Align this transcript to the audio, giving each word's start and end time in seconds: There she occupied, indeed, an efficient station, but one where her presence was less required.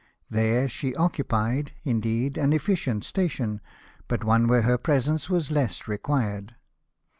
There 0.31 0.67
she 0.67 0.95
occupied, 0.95 1.73
indeed, 1.83 2.35
an 2.35 2.53
efficient 2.53 3.03
station, 3.05 3.61
but 4.07 4.23
one 4.23 4.47
where 4.47 4.63
her 4.63 4.79
presence 4.79 5.29
was 5.29 5.51
less 5.51 5.87
required. 5.87 6.55